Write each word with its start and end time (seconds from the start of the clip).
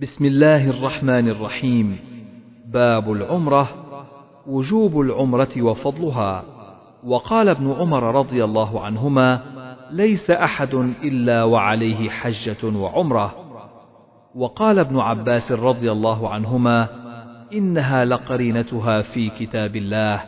بسم 0.00 0.24
الله 0.24 0.70
الرحمن 0.70 1.28
الرحيم. 1.28 1.98
باب 2.66 3.12
العمرة 3.12 3.68
وجوب 4.46 5.00
العمرة 5.00 5.62
وفضلها. 5.62 6.44
وقال 7.04 7.48
ابن 7.48 7.72
عمر 7.72 8.14
رضي 8.14 8.44
الله 8.44 8.80
عنهما 8.80 9.40
ليس 9.90 10.30
أحد 10.30 10.74
إلا 11.02 11.44
وعليه 11.44 12.10
حجة 12.10 12.76
وعمرة. 12.76 13.34
وقال 14.34 14.78
ابن 14.78 14.98
عباس 14.98 15.52
رضي 15.52 15.92
الله 15.92 16.28
عنهما 16.28 16.88
إنها 17.52 18.04
لقرينتها 18.04 19.02
في 19.02 19.30
كتاب 19.30 19.76
الله 19.76 20.22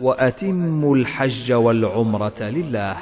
وأتموا 0.00 0.96
الحج 0.96 1.52
والعمرة 1.52 2.42
لله. 2.42 2.96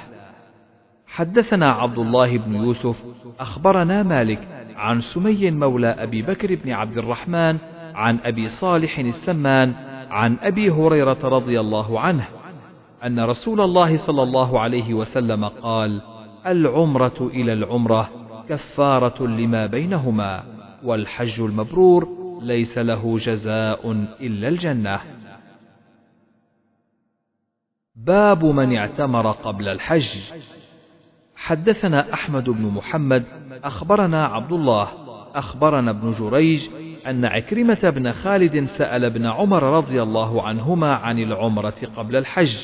حدثنا 1.14 1.72
عبد 1.72 1.98
الله 1.98 2.38
بن 2.38 2.54
يوسف 2.54 3.04
أخبرنا 3.40 4.02
مالك 4.02 4.48
عن 4.76 5.00
سمي 5.00 5.50
مولى 5.50 5.86
أبي 5.86 6.22
بكر 6.22 6.54
بن 6.54 6.70
عبد 6.70 6.98
الرحمن 6.98 7.58
عن 7.94 8.18
أبي 8.24 8.48
صالح 8.48 8.98
السمان 8.98 9.74
عن 10.10 10.36
أبي 10.42 10.70
هريرة 10.70 11.18
رضي 11.22 11.60
الله 11.60 12.00
عنه 12.00 12.28
أن 13.04 13.20
رسول 13.20 13.60
الله 13.60 13.96
صلى 13.96 14.22
الله 14.22 14.60
عليه 14.60 14.94
وسلم 14.94 15.44
قال 15.44 16.00
العمرة 16.46 17.30
إلى 17.34 17.52
العمرة 17.52 18.10
كفارة 18.48 19.26
لما 19.26 19.66
بينهما 19.66 20.44
والحج 20.84 21.40
المبرور 21.40 22.08
ليس 22.42 22.78
له 22.78 23.18
جزاء 23.18 23.90
إلا 24.20 24.48
الجنة. 24.48 25.00
باب 27.96 28.44
من 28.44 28.76
اعتمر 28.76 29.30
قبل 29.30 29.68
الحج. 29.68 30.08
حدثنا 31.44 32.12
أحمد 32.14 32.50
بن 32.50 32.62
محمد 32.62 33.24
أخبرنا 33.64 34.26
عبد 34.26 34.52
الله 34.52 34.88
أخبرنا 35.34 35.90
ابن 35.90 36.10
جريج 36.10 36.68
أن 37.06 37.24
عكرمة 37.24 37.90
بن 37.90 38.12
خالد 38.12 38.64
سأل 38.64 39.04
ابن 39.04 39.26
عمر 39.26 39.62
رضي 39.62 40.02
الله 40.02 40.42
عنهما 40.42 40.94
عن 40.94 41.18
العمرة 41.18 41.74
قبل 41.96 42.16
الحج 42.16 42.56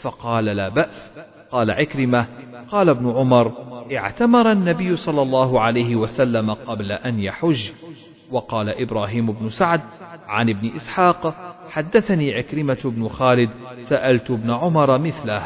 فقال 0.00 0.44
لا 0.44 0.68
بأس. 0.68 1.12
قال 1.50 1.70
عكرمة 1.70 2.26
قال 2.70 2.88
ابن 2.88 3.10
عمر 3.10 3.52
اعتمر 3.96 4.52
النبي 4.52 4.96
صلى 4.96 5.22
الله 5.22 5.60
عليه 5.60 5.96
وسلم 5.96 6.50
قبل 6.50 6.92
أن 6.92 7.20
يحج. 7.20 7.70
وقال 8.30 8.68
إبراهيم 8.68 9.32
بن 9.32 9.48
سعد 9.48 9.80
عن 10.26 10.48
ابن 10.48 10.68
إسحاق 10.76 11.34
حدثني 11.70 12.34
عكرمة 12.34 12.78
بن 12.84 13.08
خالد 13.08 13.50
سألت 13.80 14.30
ابن 14.30 14.50
عمر 14.50 14.98
مثله. 14.98 15.42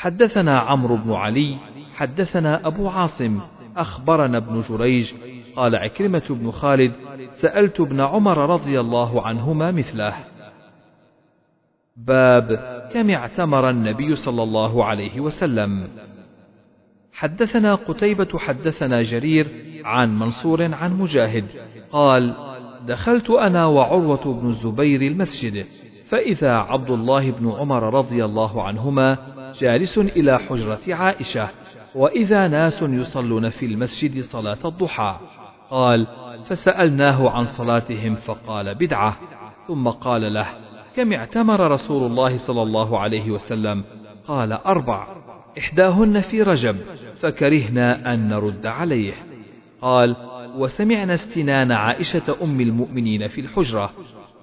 حدثنا 0.00 0.58
عمرو 0.58 0.96
بن 0.96 1.12
علي 1.12 1.56
حدثنا 1.94 2.66
أبو 2.66 2.88
عاصم 2.88 3.40
أخبرنا 3.76 4.38
ابن 4.38 4.60
جريج 4.60 5.12
قال 5.56 5.76
عكرمة 5.76 6.22
بن 6.30 6.50
خالد 6.50 6.92
سألت 7.30 7.80
ابن 7.80 8.00
عمر 8.00 8.38
رضي 8.50 8.80
الله 8.80 9.26
عنهما 9.26 9.70
مثله. 9.70 10.14
باب 11.96 12.48
كم 12.92 13.10
اعتمر 13.10 13.70
النبي 13.70 14.16
صلى 14.16 14.42
الله 14.42 14.84
عليه 14.84 15.20
وسلم. 15.20 15.88
حدثنا 17.12 17.74
قتيبة 17.74 18.38
حدثنا 18.38 19.02
جرير 19.02 19.46
عن 19.84 20.18
منصور 20.18 20.74
عن 20.74 20.98
مجاهد 20.98 21.44
قال 21.92 22.34
دخلت 22.86 23.30
أنا 23.30 23.66
وعروة 23.66 24.40
بن 24.40 24.48
الزبير 24.48 25.02
المسجد. 25.02 25.66
فإذا 26.10 26.52
عبد 26.52 26.90
الله 26.90 27.30
بن 27.30 27.50
عمر 27.50 27.94
رضي 27.94 28.24
الله 28.24 28.62
عنهما 28.62 29.18
جالس 29.58 29.98
إلى 29.98 30.38
حجرة 30.38 30.94
عائشة 30.94 31.48
وإذا 31.94 32.48
ناس 32.48 32.82
يصلون 32.82 33.48
في 33.48 33.66
المسجد 33.66 34.22
صلاة 34.22 34.58
الضحى 34.64 35.16
قال 35.70 36.06
فسألناه 36.44 37.30
عن 37.30 37.44
صلاتهم 37.44 38.14
فقال 38.14 38.74
بدعة. 38.74 39.16
ثم 39.68 39.88
قال 39.88 40.34
له 40.34 40.46
كم 40.96 41.12
اعتمر 41.12 41.70
رسول 41.70 42.06
الله 42.06 42.36
صلى 42.36 42.62
الله 42.62 42.98
عليه 42.98 43.30
وسلم؟ 43.30 43.84
قال 44.26 44.52
أربع. 44.52 45.06
إحداهن 45.58 46.20
في 46.20 46.42
رجب 46.42 46.76
فكرهنا 47.20 48.14
أن 48.14 48.28
نرد 48.28 48.66
عليه. 48.66 49.12
قال 49.82 50.16
وسمعنا 50.56 51.14
استنان 51.14 51.72
عائشة 51.72 52.36
أم 52.42 52.60
المؤمنين 52.60 53.28
في 53.28 53.40
الحجرة 53.40 53.90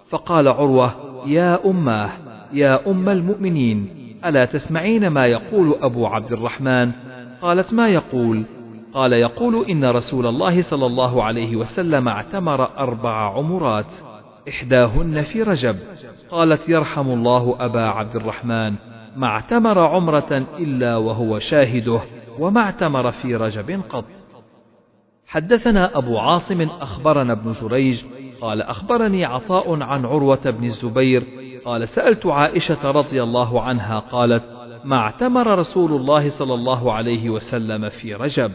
فقال 0.10 0.48
عروة 0.48 1.07
يا 1.26 1.66
أماه 1.66 2.10
يا 2.54 2.92
أم 2.92 3.10
المؤمنين 3.10 3.90
ألا 4.26 4.46
تسمعين 4.46 5.08
ما 5.08 5.26
يقول 5.26 5.76
أبو 5.82 6.08
عبد 6.08 6.32
الرحمن؟ 6.32 6.92
قالت 7.42 7.74
ما 7.74 7.88
يقول؟ 7.90 8.44
قال 8.94 9.14
يقول 9.14 9.66
إن 9.66 9.86
رسول 9.86 10.28
الله 10.28 10.62
صلى 10.62 10.86
الله 10.86 11.24
عليه 11.24 11.56
وسلم 11.56 12.08
اعتمر 12.08 12.78
أربع 12.78 13.38
عمرات 13.38 13.94
إحداهن 14.50 15.22
في 15.22 15.44
رجب. 15.44 15.76
قالت 16.32 16.70
يرحم 16.70 17.10
الله 17.10 17.56
أبا 17.60 17.82
عبد 17.82 18.16
الرحمن 18.16 18.74
ما 19.16 19.28
اعتمر 19.28 19.80
عمرة 19.80 20.46
إلا 20.60 20.98
وهو 20.98 21.40
شاهده 21.40 22.02
وما 22.40 22.62
اعتمر 22.62 23.12
في 23.12 23.36
رجب 23.36 23.82
قط. 23.90 24.06
حدثنا 25.28 25.98
أبو 25.98 26.18
عاصم 26.18 26.62
أخبرنا 26.62 27.34
ابن 27.34 27.52
جريج 27.52 28.04
قال 28.42 28.62
أخبرني 28.62 29.26
عطاء 29.26 29.84
عن 29.84 30.06
عروة 30.06 30.50
بن 30.50 30.64
الزبير. 30.64 31.24
قال 31.66 31.88
سألت 31.88 32.26
عائشة 32.26 32.92
رضي 32.92 33.24
الله 33.24 33.62
عنها 33.62 34.00
قالت 34.00 34.44
ما 34.84 34.98
اعتمر 34.98 35.60
رسول 35.60 35.94
الله 35.94 36.30
صلى 36.30 36.54
الله 36.54 36.94
عليه 36.94 37.30
وسلم 37.30 37.90
في 37.90 38.14
رجب. 38.14 38.52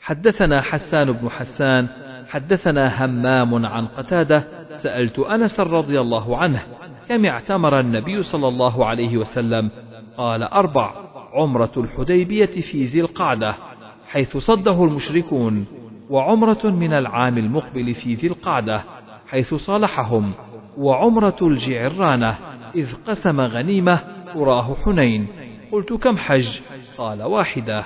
حدثنا 0.00 0.60
حسان 0.60 1.12
بن 1.12 1.30
حسان 1.30 1.88
حدثنا 2.28 3.04
همام 3.04 3.66
عن 3.66 3.86
قتادة. 3.86 4.48
سألت 4.76 5.18
أنس 5.18 5.60
رضي 5.60 6.00
الله 6.00 6.36
عنه 6.36 6.62
كم 7.08 7.26
اعتمر 7.26 7.80
النبي 7.80 8.22
صلى 8.22 8.48
الله 8.48 8.86
عليه 8.86 9.16
وسلم؟ 9.16 9.70
قال 10.16 10.42
أربع 10.42 10.94
عمرة 11.32 11.72
الحديبية 11.76 12.46
في 12.46 12.84
ذي 12.84 13.00
القعدة 13.00 13.54
حيث 14.08 14.36
صده 14.36 14.84
المشركون. 14.84 15.66
وعمرة 16.14 16.64
من 16.64 16.92
العام 16.92 17.38
المقبل 17.38 17.94
في 17.94 18.14
ذي 18.14 18.26
القعدة 18.26 18.84
حيث 19.28 19.54
صالحهم 19.54 20.32
وعمرة 20.78 21.36
الجعرانة 21.42 22.38
إذ 22.74 22.94
قسم 23.06 23.40
غنيمة 23.40 24.00
أراه 24.36 24.76
حنين. 24.84 25.26
قلت 25.72 25.92
كم 25.92 26.16
حج؟ 26.16 26.60
قال 26.98 27.22
واحدة. 27.22 27.84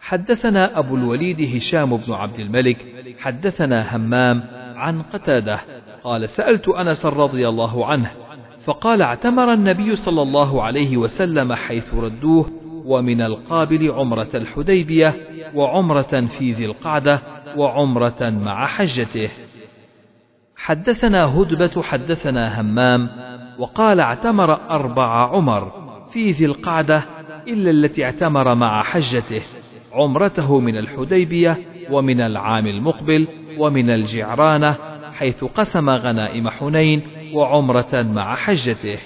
حدثنا 0.00 0.78
أبو 0.78 0.96
الوليد 0.96 1.56
هشام 1.56 1.96
بن 1.96 2.12
عبد 2.12 2.38
الملك 2.40 2.86
حدثنا 3.18 3.96
همام 3.96 4.44
عن 4.76 5.02
قتادة. 5.02 5.60
قال 6.04 6.28
سألت 6.28 6.68
أنس 6.68 7.06
رضي 7.06 7.48
الله 7.48 7.86
عنه 7.86 8.10
فقال 8.64 9.02
اعتمر 9.02 9.52
النبي 9.52 9.96
صلى 9.96 10.22
الله 10.22 10.62
عليه 10.62 10.96
وسلم 10.96 11.54
حيث 11.54 11.94
ردوه 11.94 12.59
ومن 12.84 13.20
القابل 13.20 13.90
عمرة 13.90 14.28
الحديبية 14.34 15.14
وعمرة 15.54 16.26
في 16.26 16.52
ذي 16.52 16.64
القعدة 16.64 17.22
وعمرة 17.56 18.30
مع 18.30 18.66
حجته. 18.66 19.30
حدثنا 20.56 21.24
هدبة 21.24 21.82
حدثنا 21.82 22.60
همام 22.60 23.10
وقال 23.58 24.00
اعتمر 24.00 24.70
أربع 24.70 25.28
عمر 25.36 25.72
في 26.12 26.30
ذي 26.30 26.44
القعدة 26.44 27.02
إلا 27.48 27.70
التي 27.70 28.04
اعتمر 28.04 28.54
مع 28.54 28.82
حجته. 28.82 29.42
عمرته 29.92 30.60
من 30.60 30.76
الحديبية 30.76 31.58
ومن 31.90 32.20
العام 32.20 32.66
المقبل 32.66 33.26
ومن 33.58 33.90
الجعرانة 33.90 34.76
حيث 35.12 35.44
قسم 35.44 35.90
غنائم 35.90 36.48
حنين 36.48 37.02
وعمرة 37.34 38.02
مع 38.02 38.34
حجته. 38.34 38.98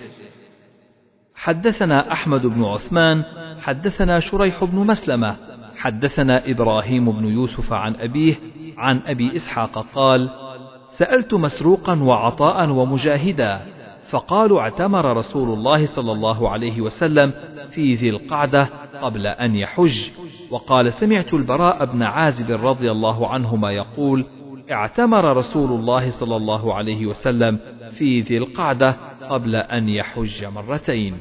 حدثنا 1.44 2.12
أحمد 2.12 2.46
بن 2.46 2.64
عثمان 2.64 3.24
حدثنا 3.62 4.20
شريح 4.20 4.64
بن 4.64 4.78
مسلمة 4.78 5.34
حدثنا 5.76 6.50
إبراهيم 6.50 7.12
بن 7.12 7.24
يوسف 7.28 7.72
عن 7.72 7.94
أبيه 7.94 8.34
عن 8.76 9.00
أبي 9.06 9.36
إسحاق 9.36 9.86
قال 9.94 10.30
سألت 10.88 11.34
مسروقا 11.34 12.02
وعطاء 12.02 12.70
ومجاهدا 12.70 13.60
فقالوا 14.10 14.60
اعتمر 14.60 15.16
رسول 15.16 15.58
الله 15.58 15.86
صلى 15.86 16.12
الله 16.12 16.50
عليه 16.50 16.80
وسلم 16.80 17.32
في 17.70 17.94
ذي 17.94 18.10
القعدة 18.10 18.68
قبل 19.02 19.26
أن 19.26 19.54
يحج 19.54 20.10
وقال 20.50 20.92
سمعت 20.92 21.34
البراء 21.34 21.84
بن 21.84 22.02
عازب 22.02 22.66
رضي 22.66 22.90
الله 22.90 23.28
عنهما 23.28 23.70
يقول 23.70 24.26
اعتمر 24.70 25.36
رسول 25.36 25.72
الله 25.72 26.10
صلى 26.10 26.36
الله 26.36 26.74
عليه 26.74 27.06
وسلم 27.06 27.58
في 27.90 28.20
ذي 28.20 28.38
القعدة 28.38 28.96
قبل 29.30 29.56
أن 29.56 29.88
يحج 29.88 30.44
مرتين. 30.44 31.18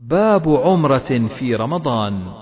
باب 0.00 0.48
عمرة 0.48 1.28
في 1.38 1.54
رمضان. 1.54 2.32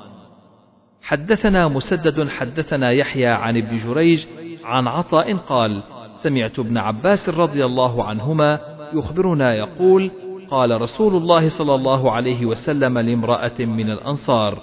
حدثنا 1.03 1.69
مسدد 1.69 2.29
حدثنا 2.29 2.91
يحيى 2.91 3.27
عن 3.27 3.57
ابن 3.57 3.77
جريج 3.77 4.27
عن 4.65 4.89
عطاء 4.89 5.37
قال 5.37 5.83
سمعت 6.13 6.59
ابن 6.59 6.79
عباس 6.79 7.29
رضي 7.29 7.65
الله 7.65 8.05
عنهما 8.05 8.61
يخبرنا 8.93 9.55
يقول 9.55 10.11
قال 10.51 10.81
رسول 10.81 11.17
الله 11.17 11.49
صلى 11.49 11.75
الله 11.75 12.13
عليه 12.13 12.47
وسلم 12.47 12.99
لامرأة 12.99 13.59
من 13.61 13.91
الأنصار 13.91 14.59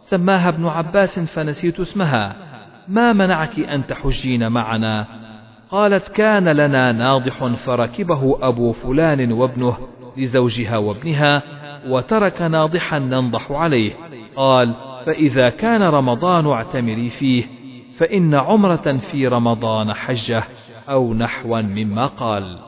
سماها 0.00 0.48
ابن 0.48 0.66
عباس 0.66 1.18
فنسيت 1.18 1.80
اسمها. 1.80 2.47
ما 2.88 3.12
منعك 3.12 3.60
أن 3.60 3.86
تحجين 3.86 4.48
معنا؟ 4.52 5.06
قالت 5.70 6.08
كان 6.08 6.48
لنا 6.48 6.92
ناضح 6.92 7.44
فركبه 7.44 8.38
أبو 8.48 8.72
فلان 8.72 9.32
وابنه 9.32 9.78
لزوجها 10.16 10.76
وابنها 10.76 11.42
وترك 11.86 12.42
ناضحا 12.42 12.98
ننضح 12.98 13.52
عليه. 13.52 13.92
قال 14.36 14.74
فإذا 15.06 15.48
كان 15.50 15.82
رمضان 15.82 16.46
اعتمري 16.46 17.10
فيه 17.10 17.44
فإن 17.96 18.34
عمرة 18.34 18.96
في 18.96 19.26
رمضان 19.26 19.92
حجة 19.92 20.44
أو 20.88 21.14
نحوا 21.14 21.60
مما 21.60 22.06
قال. 22.06 22.58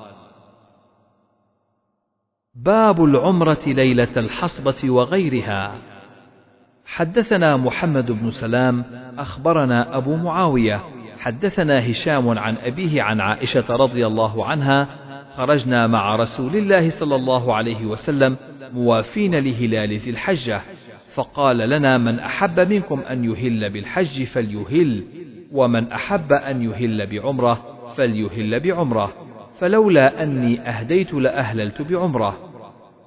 باب 2.54 3.04
العمرة 3.04 3.60
ليلة 3.66 4.16
الحصبة 4.16 4.90
وغيرها. 4.90 5.89
حدثنا 6.90 7.56
محمد 7.56 8.10
بن 8.10 8.30
سلام 8.30 8.84
أخبرنا 9.18 9.96
أبو 9.96 10.16
معاوية. 10.16 10.80
حدثنا 11.18 11.90
هشام 11.90 12.38
عن 12.38 12.56
أبيه 12.64 13.02
عن 13.02 13.20
عائشة 13.20 13.76
رضي 13.76 14.06
الله 14.06 14.46
عنها 14.46 14.88
خرجنا 15.36 15.86
مع 15.86 16.16
رسول 16.16 16.56
الله 16.56 16.90
صلى 16.90 17.16
الله 17.16 17.54
عليه 17.54 17.86
وسلم 17.86 18.36
موافين 18.74 19.34
لهلال 19.34 19.98
ذي 19.98 20.10
الحجة 20.10 20.60
فقال 21.14 21.58
لنا 21.58 21.98
من 21.98 22.18
أحب 22.18 22.60
منكم 22.60 23.00
أن 23.00 23.24
يهل 23.24 23.70
بالحج 23.70 24.24
فليهل 24.24 25.04
ومن 25.52 25.92
أحب 25.92 26.32
أن 26.32 26.62
يهل 26.62 27.06
بعمرة 27.06 27.78
فليهل 27.96 28.60
بعمرة 28.60 29.12
فلولا 29.58 30.22
أني 30.22 30.68
أهديت 30.68 31.14
لأهللت 31.14 31.82
بعمرة. 31.82 32.36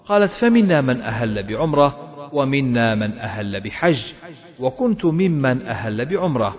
قالت 0.05 0.31
فمنا 0.31 0.81
من 0.81 1.01
أهل 1.01 1.43
بعمرة؟ 1.43 2.12
ومنا 2.33 2.95
من 2.95 3.17
أهل 3.17 3.61
بحج 3.61 4.13
وكنت 4.59 5.05
ممن 5.05 5.61
أهل 5.61 6.05
بعمرة 6.05 6.55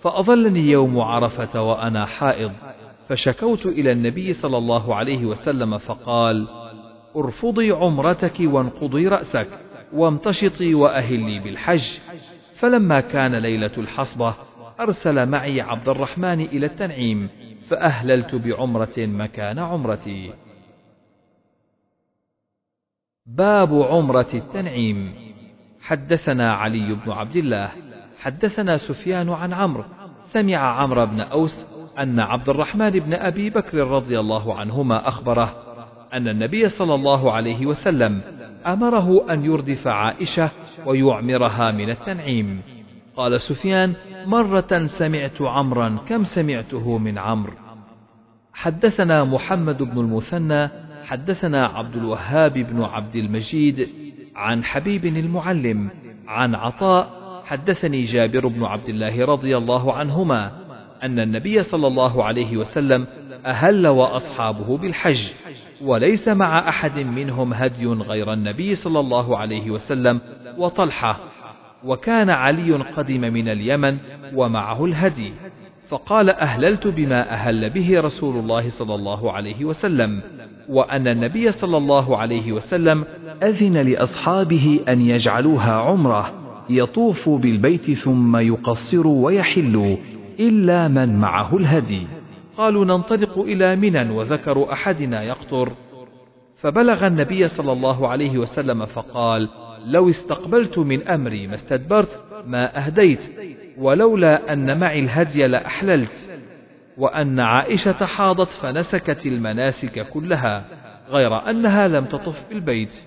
فأظلني 0.00 0.60
يوم 0.60 1.00
عرفة 1.00 1.62
وأنا 1.62 2.06
حائض 2.06 2.52
فشكوت 3.08 3.66
إلى 3.66 3.92
النبي 3.92 4.32
صلى 4.32 4.58
الله 4.58 4.94
عليه 4.94 5.24
وسلم 5.24 5.78
فقال 5.78 6.46
ارفضي 7.16 7.70
عمرتك 7.72 8.40
وانقضي 8.40 9.08
رأسك 9.08 9.48
وامتشطي 9.92 10.74
وأهلي 10.74 11.38
بالحج. 11.38 11.98
فلما 12.56 13.00
كان 13.00 13.34
ليلة 13.34 13.70
الحصبة 13.78 14.34
أرسل 14.80 15.26
معي 15.26 15.60
عبد 15.60 15.88
الرحمن 15.88 16.40
إلى 16.40 16.66
التنعيم 16.66 17.28
فأهللت 17.68 18.34
بعمرة 18.34 18.94
مكان 18.98 19.58
عمرتي. 19.58 20.32
باب 23.26 23.82
عمرة 23.82 24.26
التنعيم. 24.34 25.14
حدثنا 25.80 26.54
علي 26.54 26.94
بن 26.94 27.12
عبد 27.12 27.36
الله 27.36 27.70
حدثنا 28.20 28.76
سفيان 28.76 29.30
عن 29.30 29.52
عمرو 29.52 29.84
سمع 30.24 30.56
عمرو 30.56 31.06
بن 31.06 31.20
أوس 31.20 31.66
أن 31.98 32.20
عبد 32.20 32.48
الرحمن 32.48 32.90
بن 32.90 33.14
أبي 33.14 33.50
بكر 33.50 33.78
رضي 33.78 34.20
الله 34.20 34.54
عنهما 34.54 35.08
أخبره 35.08 35.54
أن 36.12 36.28
النبي 36.28 36.68
صلى 36.68 36.94
الله 36.94 37.32
عليه 37.32 37.66
وسلم 37.66 38.20
أمره 38.66 39.32
أن 39.32 39.44
يردف 39.44 39.86
عائشة 39.86 40.50
ويعمرها 40.86 41.70
من 41.70 41.90
التنعيم. 41.90 42.62
قال 43.16 43.40
سفيان 43.40 43.94
مرة 44.26 44.84
سمعت 44.84 45.42
عمرا 45.42 45.98
كم 46.08 46.24
سمعته 46.24 46.98
من 46.98 47.18
عمرو؟ 47.18 47.52
حدثنا 48.52 49.24
محمد 49.24 49.82
بن 49.82 49.98
المثنى 49.98 50.83
حدثنا 51.04 51.66
عبد 51.66 51.96
الوهاب 51.96 52.52
بن 52.52 52.82
عبد 52.82 53.16
المجيد 53.16 53.88
عن 54.36 54.64
حبيب 54.64 55.04
المعلم 55.06 55.90
عن 56.28 56.54
عطاء 56.54 57.24
حدثني 57.44 58.02
جابر 58.02 58.46
بن 58.46 58.64
عبد 58.64 58.88
الله 58.88 59.24
رضي 59.24 59.56
الله 59.56 59.92
عنهما 59.92 60.52
أن 61.02 61.20
النبي 61.20 61.62
صلى 61.62 61.86
الله 61.86 62.24
عليه 62.24 62.56
وسلم 62.56 63.06
أهل 63.46 63.86
وأصحابه 63.86 64.76
بالحج 64.78 65.32
وليس 65.82 66.28
مع 66.28 66.68
أحد 66.68 66.98
منهم 66.98 67.54
هدي 67.54 67.86
غير 67.86 68.32
النبي 68.32 68.74
صلى 68.74 69.00
الله 69.00 69.38
عليه 69.38 69.70
وسلم 69.70 70.20
وطلحة 70.58 71.18
وكان 71.84 72.30
علي 72.30 72.72
قدم 72.72 73.20
من 73.20 73.48
اليمن 73.48 73.98
ومعه 74.34 74.84
الهدي 74.84 75.32
فقال 75.88 76.30
أهللت 76.30 76.86
بما 76.86 77.32
أهل 77.32 77.70
به 77.70 78.00
رسول 78.00 78.36
الله 78.36 78.68
صلى 78.68 78.94
الله 78.94 79.32
عليه 79.32 79.64
وسلم. 79.64 80.20
وأن 80.68 81.08
النبي 81.08 81.50
صلى 81.50 81.76
الله 81.76 82.16
عليه 82.16 82.52
وسلم 82.52 83.04
أذن 83.42 83.76
لأصحابه 83.76 84.80
أن 84.88 85.00
يجعلوها 85.00 85.72
عمرة 85.72 86.32
يطوفوا 86.70 87.38
بالبيت 87.38 87.90
ثم 87.90 88.36
يقصروا 88.36 89.26
ويحلوا 89.26 89.96
إلا 90.40 90.88
من 90.88 91.16
معه 91.20 91.56
الهدي. 91.56 92.06
قالوا 92.56 92.84
ننطلق 92.84 93.38
إلى 93.38 93.76
منى 93.76 94.10
وذكر 94.10 94.72
أحدنا 94.72 95.22
يقطر. 95.22 95.72
فبلغ 96.56 97.06
النبي 97.06 97.48
صلى 97.48 97.72
الله 97.72 98.08
عليه 98.08 98.38
وسلم 98.38 98.86
فقال 98.86 99.48
لو 99.86 100.08
استقبلت 100.08 100.78
من 100.78 101.08
أمري 101.08 101.46
ما 101.46 101.54
استدبرت 101.54 102.24
ما 102.46 102.86
أهديت 102.86 103.30
ولولا 103.78 104.52
أن 104.52 104.80
معي 104.80 104.98
الهدي 104.98 105.46
لأحللت. 105.46 106.33
وأن 106.98 107.40
عائشة 107.40 108.06
حاضت 108.06 108.48
فنسكت 108.48 109.26
المناسك 109.26 110.08
كلها 110.08 110.64
غير 111.08 111.50
أنها 111.50 111.88
لم 111.88 112.04
تطف 112.04 112.48
بالبيت. 112.48 113.04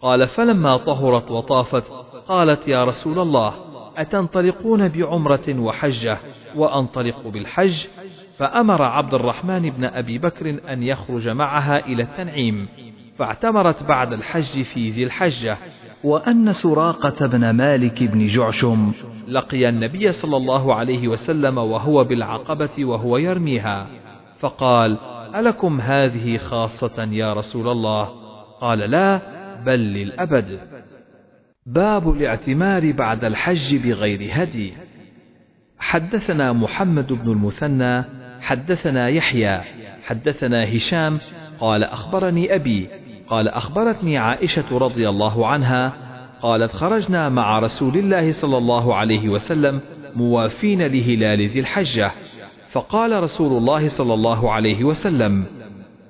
قال 0.00 0.26
فلما 0.26 0.76
طهرت 0.76 1.30
وطافت 1.30 1.92
قالت 2.28 2.68
يا 2.68 2.84
رسول 2.84 3.18
الله 3.18 3.54
أتنطلقون 3.96 4.88
بعمرة 4.88 5.58
وحجة؟ 5.58 6.18
وأنطلق 6.56 7.28
بالحج. 7.28 7.86
فأمر 8.36 8.82
عبد 8.82 9.14
الرحمن 9.14 9.70
بن 9.70 9.84
أبي 9.84 10.18
بكر 10.18 10.58
أن 10.68 10.82
يخرج 10.82 11.28
معها 11.28 11.78
إلى 11.86 12.02
التنعيم 12.02 12.68
فاعتمرت 13.18 13.82
بعد 13.82 14.12
الحج 14.12 14.62
في 14.62 14.90
ذي 14.90 15.04
الحجة. 15.04 15.58
وأن 16.04 16.52
سراقة 16.52 17.26
بن 17.26 17.50
مالك 17.50 18.02
بن 18.02 18.24
جعشم 18.24 18.92
لقي 19.28 19.68
النبي 19.68 20.12
صلى 20.12 20.36
الله 20.36 20.74
عليه 20.74 21.08
وسلم 21.08 21.58
وهو 21.58 22.04
بالعقبة 22.04 22.84
وهو 22.84 23.16
يرميها. 23.16 23.86
فقال 24.38 24.98
ألكم 25.34 25.80
هذه 25.80 26.36
خاصة 26.36 27.08
يا 27.12 27.32
رسول 27.32 27.68
الله؟ 27.68 28.04
قال 28.60 28.78
لا 28.78 29.20
بل 29.64 29.78
للأبد. 29.78 30.60
باب 31.66 32.10
الاعتمار 32.10 32.92
بعد 32.92 33.24
الحج 33.24 33.76
بغير 33.76 34.28
هدي. 34.32 34.72
حدثنا 35.78 36.52
محمد 36.52 37.12
بن 37.12 37.30
المثنى 37.30 38.04
حدثنا 38.40 39.08
يحيى 39.08 39.60
حدثنا 40.06 40.76
هشام 40.76 41.18
قال 41.60 41.84
أخبرني 41.84 42.54
أبي 42.54 42.88
قال 43.30 43.48
أخبرتني 43.48 44.18
عائشة 44.18 44.78
رضي 44.78 45.08
الله 45.08 45.46
عنها 45.46 45.92
قالت 46.42 46.72
خرجنا 46.72 47.28
مع 47.28 47.58
رسول 47.58 47.96
الله 47.96 48.32
صلى 48.32 48.58
الله 48.58 48.94
عليه 48.94 49.28
وسلم 49.28 49.80
موافين 50.16 50.82
لهلال 50.82 51.48
ذي 51.48 51.60
الحجة. 51.60 52.10
فقال 52.70 53.22
رسول 53.22 53.58
الله 53.58 53.88
صلى 53.88 54.14
الله 54.14 54.52
عليه 54.52 54.84
وسلم 54.84 55.44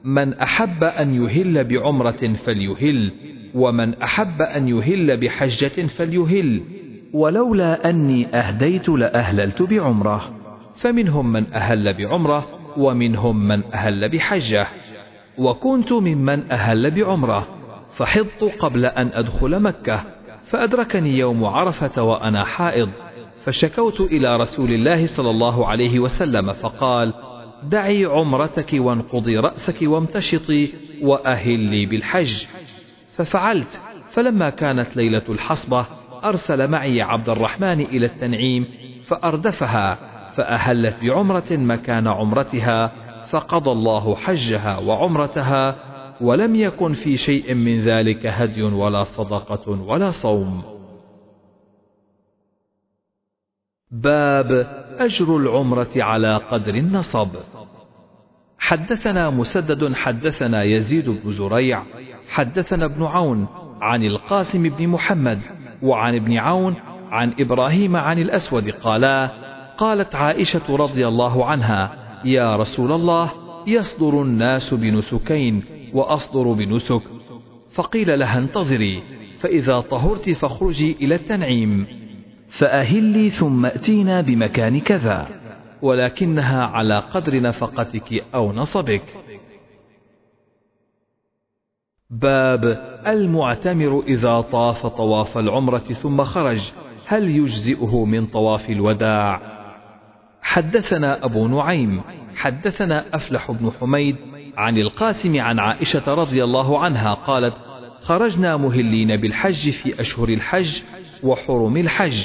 من 0.04 0.34
أحب 0.34 0.84
أن 0.84 1.24
يهل 1.24 1.64
بعمرة 1.64 2.34
فليهل 2.34 3.12
ومن 3.54 3.94
أحب 3.94 4.42
أن 4.42 4.68
يهل 4.68 5.16
بحجة 5.16 5.86
فليهل 5.86 6.62
ولولا 7.12 7.90
أني 7.90 8.36
أهديت 8.36 8.88
لأهللت 8.88 9.62
بعمرة. 9.62 10.30
فمنهم 10.74 11.32
من 11.32 11.54
أهل 11.54 11.92
بعمرة 11.92 12.46
ومنهم 12.76 13.48
من 13.48 13.62
أهل 13.74 14.08
بحجة. 14.08 14.66
وكنت 15.40 15.92
ممن 15.92 16.52
أهل 16.52 16.90
بعمرة 16.90 17.49
فحضت 17.97 18.44
قبل 18.59 18.87
أن 18.87 19.11
أدخل 19.14 19.61
مكة 19.61 20.04
فأدركني 20.47 21.18
يوم 21.18 21.44
عرفة 21.44 22.02
وأنا 22.02 22.44
حائض 22.44 22.90
فشكوت 23.44 24.00
إلى 24.00 24.37
رسول 24.37 24.70
الله 24.70 25.06
صلى 25.06 25.30
الله 25.30 25.66
عليه 25.66 25.99
وسلم 25.99 26.52
فقال 26.52 27.14
دعي 27.62 28.04
عمرتك 28.04 28.70
وانقضي 28.73 29.38
رأسك 29.38 29.76
وامتشطي 29.82 30.68
وأهلي 31.02 31.87
بالحج. 31.87 32.44
ففعلت 33.16 33.80
فلما 34.11 34.50
كانت 34.50 34.97
ليلة 34.97 35.23
الحصبة 35.28 35.87
أرسل 36.25 36.68
معي 36.68 37.02
عبد 37.02 37.28
الرحمن 37.28 37.80
إلى 37.80 38.06
التنعيم 38.06 38.64
فأردفها 39.06 39.99
فأهلت 40.37 40.94
بعمرة 41.02 41.50
مكان 41.50 42.06
عمرتها 42.06 42.92
فقضى 43.30 43.70
الله 43.70 44.16
حجها 44.16 44.78
وعمرتها 44.78 45.76
ولم 46.20 46.56
يكن 46.56 46.92
في 46.92 47.16
شيء 47.16 47.54
من 47.54 47.80
ذلك 47.80 48.26
هدي 48.26 48.62
ولا 48.62 49.04
صدقة 49.04 49.70
ولا 49.70 50.10
صوم. 50.10 50.62
باب 53.90 54.52
أجر 54.99 55.37
العمرة 55.37 55.90
على 55.96 56.37
قدر 56.37 56.75
النصب. 56.75 57.28
حدثنا 58.58 59.30
مسدد 59.30 59.94
حدثنا 59.94 60.62
يزيد 60.62 61.10
بن 61.10 61.32
زريع 61.32 61.82
حدثنا 62.28 62.84
ابن 62.84 63.04
عون 63.04 63.46
عن 63.80 64.04
القاسم 64.04 64.62
بن 64.68 64.88
محمد 64.88 65.40
وعن 65.82 66.14
ابن 66.14 66.37
عون 66.37 66.75
عن 67.10 67.34
إبراهيم 67.38 67.96
عن 67.96 68.18
الأسود 68.18 68.70
قالا 68.70 69.30
قالت 69.78 70.14
عائشة 70.14 70.76
رضي 70.76 71.08
الله 71.08 71.46
عنها 71.46 72.00
يا 72.24 72.56
رسول 72.56 72.92
الله 72.92 73.32
يصدر 73.66 74.22
الناس 74.22 74.74
بنسكين 74.74 75.62
وأصدر 75.94 76.52
بنسك. 76.52 77.02
فقيل 77.70 78.18
لها 78.18 78.38
انتظري 78.38 79.02
فإذا 79.40 79.80
طهرت 79.80 80.30
فاخرجي 80.30 80.92
إلى 80.92 81.14
التنعيم. 81.14 81.86
فأهلي 82.48 83.30
ثم 83.30 83.66
أتينا 83.66 84.20
بمكان 84.20 84.80
كذا 84.80 85.28
ولكنها 85.82 86.64
على 86.64 86.98
قدر 86.98 87.40
نفقتك 87.40 88.24
أو 88.34 88.52
نصبك. 88.52 89.02
باب 92.10 92.64
المعتمر 93.06 94.02
إذا 94.06 94.40
طاف 94.40 94.86
طواف 94.86 95.38
العمرة 95.38 95.78
ثم 95.78 96.24
خرج 96.24 96.72
هل 97.06 97.28
يجزئه 97.28 98.04
من 98.04 98.26
طواف 98.26 98.70
الوداع؟ 98.70 99.60
حدثنا 100.42 101.25
أبو 101.25 101.49
نعيم 101.49 102.00
حدثنا 102.37 103.04
أفلح 103.12 103.50
بن 103.50 103.70
حميد 103.80 104.16
عن 104.56 104.78
القاسم 104.78 105.40
عن 105.40 105.59
عائشة 105.59 106.14
رضي 106.14 106.44
الله 106.44 106.78
عنها 106.78 107.14
قالت 107.14 107.54
خرجنا 108.02 108.56
مهلين 108.56 109.16
بالحج 109.16 109.70
في 109.70 110.00
أشهر 110.00 110.28
الحج 110.28 110.80
وحرم 111.23 111.76
الحج 111.76 112.25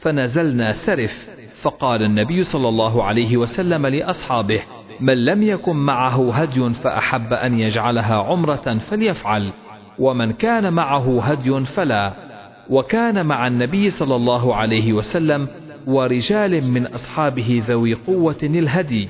فنزلنا 0.00 0.72
سرف 0.72 1.28
فقال 1.62 2.02
النبي 2.02 2.44
صلى 2.44 2.68
الله 2.68 3.04
عليه 3.04 3.36
وسلم 3.36 3.86
لأصحابه 3.86 4.62
من 5.00 5.24
لم 5.24 5.42
يكن 5.42 5.76
معه 5.76 6.32
هدي 6.34 6.70
فأحب 6.70 7.32
أن 7.32 7.60
يجعلها 7.60 8.14
عمرة 8.14 8.78
فليفعل 8.78 9.52
ومن 9.98 10.32
كان 10.32 10.72
معه 10.72 11.22
هدي 11.22 11.64
فلا 11.64 12.12
وكان 12.70 13.26
مع 13.26 13.46
النبي 13.46 13.90
صلى 13.90 14.16
الله 14.16 14.54
عليه 14.54 14.92
وسلم 14.92 15.48
ورجال 15.86 16.64
من 16.64 16.86
أصحابه 16.86 17.62
ذوي 17.66 17.94
قوة 17.94 18.38
الهدي 18.42 19.08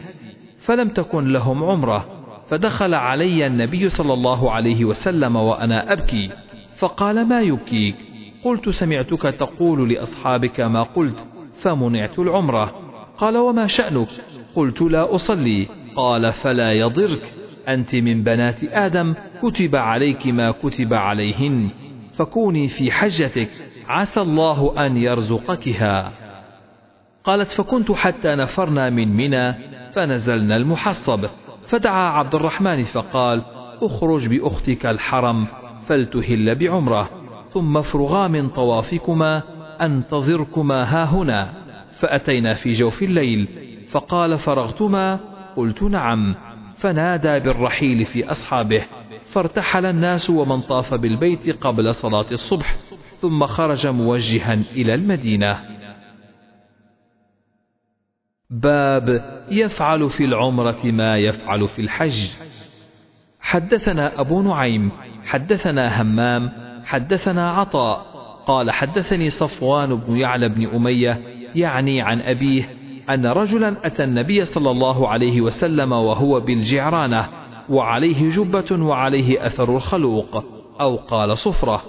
فلم 0.58 0.88
تكن 0.88 1.32
لهم 1.32 1.64
عمرة 1.64 2.06
فدخل 2.48 2.94
علي 2.94 3.46
النبي 3.46 3.88
صلى 3.88 4.12
الله 4.12 4.50
عليه 4.50 4.84
وسلم 4.84 5.36
وأنا 5.36 5.92
أبكي 5.92 6.30
فقال 6.78 7.28
ما 7.28 7.40
يبكيك 7.40 7.96
قلت 8.44 8.68
سمعتك 8.68 9.22
تقول 9.22 9.92
لأصحابك 9.92 10.60
ما 10.60 10.82
قلت 10.82 11.24
فمنعت 11.56 12.18
العمرة. 12.18 12.74
قال 13.18 13.36
وما 13.36 13.66
شأنك؟ 13.66 14.08
قلت 14.54 14.82
لا 14.82 15.14
أصلي. 15.14 15.66
قال 15.96 16.32
فلا 16.32 16.72
يضرك 16.72 17.32
أنت 17.68 17.96
من 17.96 18.22
بنات 18.22 18.64
آدم 18.64 19.14
كتب 19.42 19.76
عليك 19.76 20.26
ما 20.26 20.50
كتب 20.50 20.94
عليهن 20.94 21.68
فكوني 22.14 22.68
في 22.68 22.90
حجتك 22.90 23.50
عسى 23.88 24.20
الله 24.20 24.86
أن 24.86 24.96
يرزقكها. 24.96 26.12
قالت 27.26 27.50
فكنت 27.50 27.92
حتى 27.92 28.34
نفرنا 28.34 28.90
من 28.90 29.16
منى 29.16 29.54
فنزلنا 29.92 30.56
المحصب. 30.56 31.26
فدعا 31.68 32.08
عبد 32.08 32.34
الرحمن 32.34 32.82
فقال 32.82 33.42
اخرج 33.82 34.28
بأختك 34.28 34.86
الحرم 34.86 35.46
فلتهل 35.86 36.54
بعمرة 36.54 37.10
ثم 37.52 37.76
افرغا 37.76 38.28
من 38.28 38.48
طوافكما 38.48 39.42
أنتظركما 39.80 40.84
ها 40.84 41.04
هنا. 41.04 41.52
فأتينا 41.98 42.54
في 42.54 42.70
جوف 42.70 43.02
الليل 43.02 43.48
فقال 43.90 44.38
فرغتما؟ 44.38 45.20
قلت 45.56 45.82
نعم. 45.82 46.34
فنادى 46.76 47.38
بالرحيل 47.38 48.04
في 48.04 48.30
أصحابه 48.30 48.84
فارتحل 49.26 49.86
الناس 49.86 50.30
ومن 50.30 50.60
طاف 50.60 50.94
بالبيت 50.94 51.64
قبل 51.64 51.94
صلاة 51.94 52.26
الصبح 52.32 52.76
ثم 53.20 53.46
خرج 53.46 53.86
موجها 53.86 54.54
إلى 54.54 54.94
المدينة. 54.94 55.75
باب 58.50 59.22
يفعل 59.50 60.10
في 60.10 60.24
العمرة 60.24 60.78
ما 60.84 61.18
يفعل 61.18 61.68
في 61.68 61.82
الحج. 61.82 62.28
حدثنا 63.40 64.20
أبو 64.20 64.42
نعيم 64.42 64.90
حدثنا 65.24 66.02
همام 66.02 66.52
حدثنا 66.84 67.50
عطاء 67.50 68.06
قال 68.46 68.70
حدثني 68.70 69.30
صفوان 69.30 69.94
بن 69.94 70.16
يعلى 70.16 70.48
بن 70.48 70.66
أمية 70.66 71.20
يعني 71.54 72.02
عن 72.02 72.20
أبيه 72.20 72.74
أن 73.10 73.26
رجلا 73.26 73.86
أتى 73.86 74.04
النبي 74.04 74.44
صلى 74.44 74.70
الله 74.70 75.08
عليه 75.08 75.40
وسلم 75.40 75.92
وهو 75.92 76.40
بالجعرانة 76.40 77.28
وعليه 77.68 78.30
جبة 78.30 78.84
وعليه 78.84 79.46
أثر 79.46 79.76
الخلوق 79.76 80.44
أو 80.80 80.96
قال 80.96 81.38
صفرة. 81.38 81.82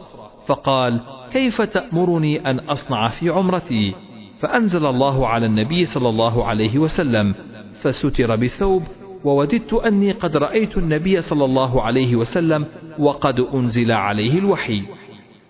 فقال 0.48 1.00
كيف 1.32 1.62
تأمرني 1.62 2.50
أن 2.50 2.60
أصنع 2.60 3.08
في 3.08 3.30
عمرتي؟ 3.30 4.07
فأنزل 4.40 4.86
الله 4.86 5.28
على 5.28 5.46
النبي 5.46 5.86
صلى 5.86 6.10
الله 6.10 6.46
عليه 6.46 6.78
وسلم 6.78 7.36
فستر 7.82 8.36
بالثوب 8.36 8.84
ووددت 9.24 9.74
أني 9.74 10.12
قد 10.12 10.38
رأيت 10.38 10.78
النبي 10.78 11.22
صلى 11.22 11.46
الله 11.46 11.82
عليه 11.82 12.16
وسلم 12.16 12.66
وقد 13.00 13.40
أنزل 13.40 13.92
عليه 13.92 14.40
الوحي. 14.40 14.84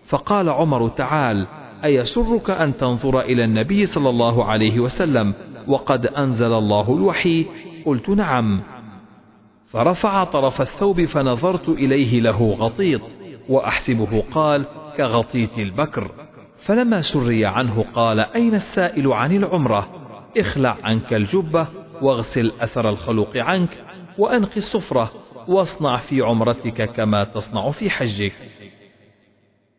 فقال 0.06 0.50
عمر 0.50 0.88
تعال 0.89 1.48
أيسرك 1.86 2.50
أن 2.50 2.77
تنظر 2.77 3.22
إلى 3.22 3.44
النبي 3.44 3.86
صلى 3.86 4.10
الله 4.10 4.46
عليه 4.46 4.79
وسلم 4.79 5.34
وقد 5.67 6.06
أنزل 6.06 6.53
الله 6.53 6.94
الوحي؟ 6.94 7.46
قلت 7.86 8.10
نعم. 8.10 8.62
فرفع 9.67 10.24
طرف 10.24 10.62
الثوب 10.62 11.03
فنظرت 11.03 11.70
إليه 11.70 12.20
له 12.20 12.51
غطيط 12.60 13.01
وأحسبه 13.50 14.24
قال 14.32 14.65
كغطيط 14.98 15.58
البكر. 15.58 16.12
فلما 16.58 17.02
سري 17.02 17.46
عنه 17.46 17.86
قال 17.94 18.20
أين 18.20 18.56
السائل 18.56 19.08
عن 19.08 19.36
العمرة؟ 19.36 19.88
اخلع 20.38 20.78
عنك 20.84 21.14
الجبة 21.14 21.68
واغسل 22.02 22.52
أثر 22.62 22.90
الخلوق 22.90 23.38
عنك 23.38 23.70
وأنق 24.18 24.50
الصفرة 24.58 25.12
واصنع 25.48 25.98
في 25.98 26.22
عمرتك 26.22 26.92
كما 26.92 27.24
تصنع 27.24 27.72
في 27.72 27.90
حجك. 27.90 28.34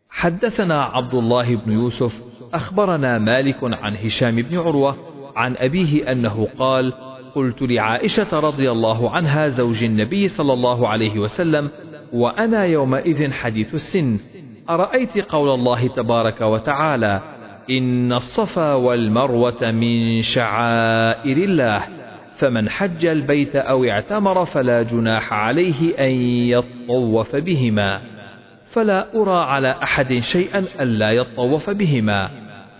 حدثنا 0.09 0.83
عبد 0.83 1.13
الله 1.13 1.55
بن 1.55 1.71
يوسف 1.71 2.21
أخبرنا 2.53 3.19
مالك 3.19 3.57
عن 3.63 3.95
هشام 3.95 4.35
بن 4.35 4.57
عروة 4.57 4.95
عن 5.35 5.55
أبيه 5.57 6.11
أنه 6.11 6.47
قال 6.57 6.93
قلت 7.35 7.61
لعائشة 7.61 8.39
رضي 8.39 8.71
الله 8.71 9.09
عنها 9.11 9.47
زوج 9.47 9.83
النبي 9.83 10.27
صلى 10.27 10.53
الله 10.53 10.87
عليه 10.87 11.19
وسلم 11.19 11.69
وأنا 12.13 12.65
يومئذ 12.65 13.31
حديث 13.31 13.73
السن 13.73 14.19
أرأيت 14.69 15.31
قول 15.31 15.49
الله 15.49 15.87
تبارك 15.87 16.41
وتعالى 16.41 17.21
إن 17.69 18.13
الصفا 18.13 18.73
والمروة 18.73 19.71
من 19.71 20.21
شعائر 20.21 21.37
الله 21.37 21.81
فمن 22.37 22.69
حج 22.69 23.05
البيت 23.05 23.55
أو 23.55 23.85
اعتمر 23.85 24.45
فلا 24.45 24.83
جناح 24.83 25.33
عليه 25.33 25.97
أن 25.99 26.11
يطوف 26.49 27.35
بهما 27.35 28.01
فلا 28.71 29.15
أرى 29.15 29.37
على 29.37 29.75
أحد 29.83 30.17
شيئا 30.17 30.63
ألا 30.79 31.11
يطوف 31.11 31.69
بهما. 31.69 32.29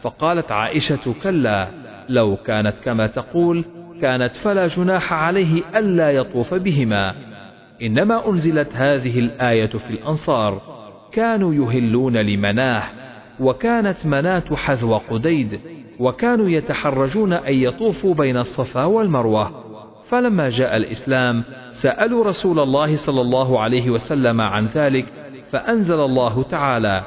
فقالت 0.01 0.51
عائشة 0.51 1.13
كلا 1.24 1.67
لو 2.10 2.36
كانت 2.36 2.75
كما 2.84 3.08
تقول 3.08 3.65
كانت 4.01 4.36
فلا 4.36 4.67
جناح 4.67 5.13
عليه 5.13 5.63
ألا 5.75 6.12
يطوف 6.12 6.53
بهما. 6.53 7.15
إنما 7.81 8.29
أنزلت 8.29 8.69
هذه 8.74 9.19
الآية 9.19 9.67
في 9.67 9.89
الأنصار. 9.89 10.78
كانوا 11.11 11.53
يهلون 11.53 12.17
لمناه 12.17 12.83
وكانت 13.39 14.05
مناة 14.05 14.55
حذو 14.55 14.97
قديد 14.97 15.59
وكانوا 15.99 16.49
يتحرجون 16.49 17.33
أن 17.33 17.53
يطوفوا 17.53 18.13
بين 18.13 18.37
الصفا 18.37 18.83
والمروة. 18.83 19.69
فلما 20.09 20.49
جاء 20.49 20.77
الإسلام 20.77 21.43
سألوا 21.71 22.25
رسول 22.25 22.59
الله 22.59 22.95
صلى 22.95 23.21
الله 23.21 23.59
عليه 23.59 23.89
وسلم 23.89 24.41
عن 24.41 24.65
ذلك 24.65 25.05
فأنزل 25.51 25.99
الله 25.99 26.43
تعالى 26.43 27.03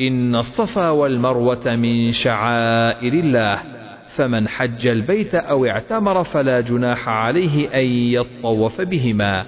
إن 0.00 0.36
الصفا 0.36 0.90
والمروة 0.90 1.76
من 1.76 2.10
شعائر 2.10 3.12
الله 3.12 3.62
فمن 4.08 4.48
حج 4.48 4.86
البيت 4.86 5.34
أو 5.34 5.66
اعتمر 5.66 6.24
فلا 6.24 6.60
جناح 6.60 7.08
عليه 7.08 7.74
أن 7.74 7.86
يطوف 7.86 8.80
بهما. 8.80 9.44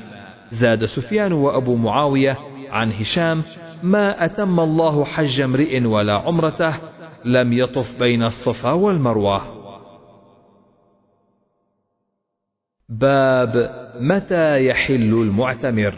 زاد 0.50 0.84
سفيان 0.84 1.32
وأبو 1.32 1.76
معاوية 1.76 2.38
عن 2.70 2.92
هشام 2.92 3.42
ما 3.82 4.24
أتم 4.24 4.60
الله 4.60 5.04
حج 5.04 5.40
امرئ 5.40 5.84
ولا 5.84 6.12
عمرته 6.12 6.74
لم 7.24 7.52
يطف 7.52 7.98
بين 7.98 8.22
الصفا 8.22 8.72
والمروة. 8.72 9.42
باب 12.88 13.70
متى 14.00 14.66
يحل 14.66 15.14
المعتمر؟ 15.14 15.94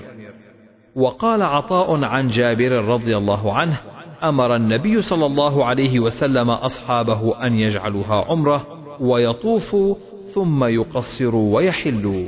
وقال 0.97 1.43
عطاء 1.43 2.05
عن 2.05 2.27
جابر 2.27 2.85
رضي 2.85 3.17
الله 3.17 3.55
عنه 3.55 3.81
أمر 4.23 4.57
النبي 4.57 5.03
صلى 5.03 5.27
الله 5.27 5.65
عليه 5.65 6.01
وسلم 6.01 6.51
أصحابه 6.51 7.47
أن 7.47 7.53
يجعلوها 7.53 8.25
عمرة 8.25 8.67
ويطوفوا 9.01 9.95
ثم 10.35 10.65
يقصروا 10.65 11.57
ويحلوا. 11.57 12.27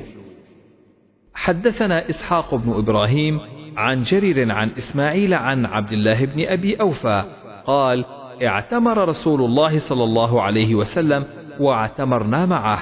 حدثنا 1.35 2.09
إسحاق 2.09 2.55
بن 2.55 2.73
إبراهيم 2.73 3.41
عن 3.77 4.03
جرير 4.03 4.53
عن 4.53 4.71
إسماعيل 4.79 5.35
عن 5.35 5.67
عبد 5.67 5.93
الله 5.93 6.25
بن 6.25 6.47
أبي 6.47 6.81
أوفى 6.81 7.25
قال 7.67 8.05
اعتمر 8.43 9.09
رسول 9.09 9.41
الله 9.41 9.79
صلى 9.79 10.05
الله 10.05 10.43
عليه 10.43 10.75
وسلم 10.75 11.25
واعتمرنا 11.61 12.47
معه 12.47 12.79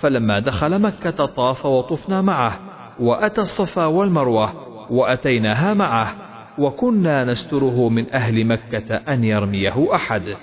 فلما 0.00 0.38
دخل 0.38 0.78
مكة 0.78 1.26
طاف 1.26 1.66
وطفنا 1.66 2.22
معه 2.22 2.58
وأتى 3.00 3.40
الصفا 3.40 3.86
والمروة 3.86 4.52
وأتيناها 4.90 5.74
معه 5.74 6.14
وكنا 6.58 7.24
نستره 7.24 7.88
من 7.88 8.14
أهل 8.14 8.46
مكة 8.46 8.96
أن 8.96 9.24
يرميه 9.24 9.94
أحد. 9.94 10.36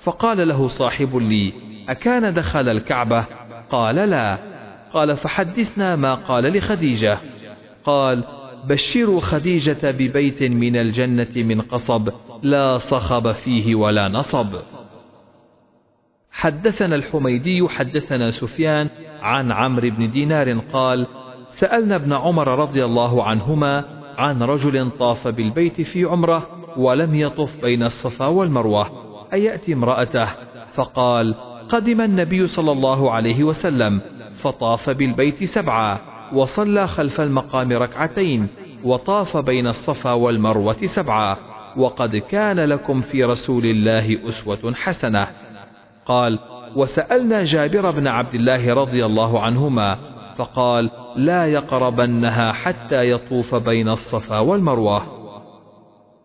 فقال 0.00 0.48
له 0.48 0.68
صاحب 0.68 1.16
لي 1.16 1.52
أكان 1.88 2.34
دخل 2.34 2.68
الكعبة؟ 2.68 3.24
قال 3.70 3.94
لا. 3.94 4.38
قال 4.92 5.16
فحدثنا 5.16 5.96
ما 5.96 6.14
قال 6.14 6.56
لخديجة. 6.56 7.18
قال 7.84 8.24
بشروا 8.68 9.20
خديجة 9.20 9.90
ببيت 9.90 10.42
من 10.42 10.76
الجنة 10.76 11.34
من 11.36 11.60
قصب 11.60 12.08
لا 12.42 12.78
صخب 12.78 13.32
فيه 13.32 13.74
ولا 13.74 14.08
نصب. 14.08 14.56
حدثنا 16.30 16.94
الحميدي 16.94 17.68
حدثنا 17.68 18.30
سفيان 18.30 18.88
عن 19.22 19.52
عمرو 19.52 19.90
بن 19.90 20.10
دينار 20.10 20.58
قال 20.58 21.06
سألنا 21.48 21.96
ابن 21.96 22.12
عمر 22.12 22.58
رضي 22.58 22.84
الله 22.84 23.24
عنهما 23.24 23.84
عن 24.18 24.42
رجل 24.42 24.90
طاف 24.90 25.28
بالبيت 25.28 25.80
في 25.80 26.04
عمرة 26.04 26.48
ولم 26.76 27.14
يطف 27.14 27.60
بين 27.62 27.82
الصفا 27.82 28.26
والمروة 28.26 28.90
أيأتي 29.32 29.72
امرأته؟ 29.72 30.28
فقال 30.74 31.34
قدم 31.68 32.00
النبي 32.00 32.46
صلى 32.46 32.72
الله 32.72 33.10
عليه 33.10 33.44
وسلم 33.44 34.00
فطاف 34.42 34.90
بالبيت 34.90 35.44
سبعا. 35.44 36.13
وصلى 36.32 36.86
خلف 36.86 37.20
المقام 37.20 37.72
ركعتين 37.72 38.48
وطاف 38.84 39.36
بين 39.36 39.66
الصفا 39.66 40.12
والمروة 40.12 40.86
سبعا. 40.86 41.36
وقد 41.76 42.16
كان 42.16 42.60
لكم 42.60 43.00
في 43.00 43.24
رسول 43.24 43.66
الله 43.66 44.28
أسوة 44.28 44.74
حسنة. 44.74 45.28
قال 46.06 46.38
وسألنا 46.76 47.44
جابر 47.44 47.90
بن 47.90 48.06
عبد 48.06 48.34
الله 48.34 48.74
رضي 48.74 49.06
الله 49.06 49.40
عنهما 49.40 49.98
فقال 50.36 50.90
لا 51.16 51.46
يقربنها 51.46 52.52
حتى 52.52 53.10
يطوف 53.10 53.54
بين 53.54 53.88
الصفا 53.88 54.38
والمروة. 54.38 55.24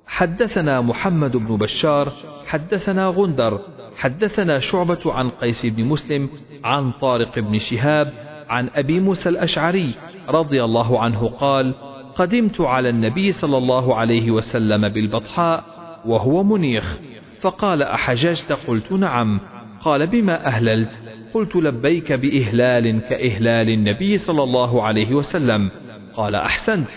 حدثنا 0.08 0.82
محمد 0.82 1.38
بن 1.38 1.58
بشار 1.58 2.12
حدثنا 2.48 3.08
غندر 3.08 3.60
حدثنا 3.98 4.60
شعبة 4.60 5.00
عن 5.06 5.30
قيس 5.30 5.66
بن 5.66 5.86
مسلم 5.86 6.30
عن 6.64 6.92
طارق 6.92 7.40
بن 7.40 7.58
شهاب 7.58 8.14
عن 8.50 8.70
أبي 8.76 9.00
موسى 9.00 9.30
الأشعري 9.30 9.94
رضي 10.30 10.64
الله 10.64 11.00
عنه 11.00 11.28
قال 11.28 11.74
قدمت 12.16 12.62
على 12.62 12.90
النبي 12.90 13.32
صلى 13.32 13.58
الله 13.58 13.96
عليه 13.96 14.32
وسلم 14.32 14.90
بالبطحاء 14.90 15.64
وهو 16.06 16.44
منيخ 16.44 17.00
فقال 17.42 17.84
أحججت؟ 17.84 18.52
قلت 18.52 18.92
نعم. 18.92 19.40
قال 19.82 20.08
بما 20.08 20.46
أهللت؟ 20.48 20.92
قلت 21.34 21.56
لبيك 21.56 22.12
بإهلال 22.12 23.02
كإهلال 23.02 23.70
النبي 23.70 24.18
صلى 24.18 24.44
الله 24.44 24.84
عليه 24.84 25.14
وسلم. 25.14 25.70
قال 26.16 26.36
أحسنت 26.36 26.88